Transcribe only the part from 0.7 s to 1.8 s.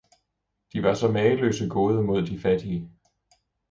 De var så mageløse